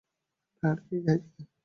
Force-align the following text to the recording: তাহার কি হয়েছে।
তাহার 0.63 0.77
কি 0.85 0.95
হয়েছে। 1.05 1.39